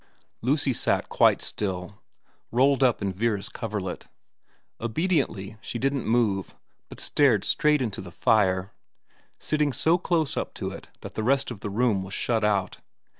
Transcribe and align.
Lucy 0.41 0.73
sat 0.73 1.09
quite 1.09 1.43
still, 1.43 2.01
rolled 2.51 2.81
up 2.81 3.03
in 3.03 3.13
Vera's 3.13 3.49
coverlet. 3.49 4.07
Obediently 4.79 5.57
she 5.61 5.77
didn't 5.77 6.07
move, 6.07 6.55
but 6.89 6.99
stared 6.99 7.45
straight 7.45 7.83
into 7.83 8.01
the 8.01 8.09
fire, 8.09 8.71
sitting 9.37 9.71
so 9.71 9.99
close 9.99 10.35
up 10.35 10.55
to 10.55 10.71
it 10.71 10.87
that 11.01 11.13
the 11.13 11.21
rest 11.21 11.51
of 11.51 11.59
the 11.59 11.69
room 11.69 12.01
was 12.01 12.15
shut 12.15 12.43
out. 12.43 12.79